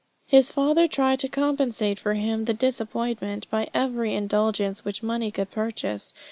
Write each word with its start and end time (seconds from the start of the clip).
His 0.25 0.51
father 0.51 0.87
tried 0.87 1.19
to 1.19 1.29
compensate 1.29 1.99
him 1.99 2.39
for 2.39 2.43
the 2.45 2.55
disappointment 2.55 3.47
by 3.51 3.69
every 3.71 4.15
indulgence 4.15 4.83
which 4.83 5.03
money 5.03 5.29
could 5.29 5.51
purchase. 5.51 6.15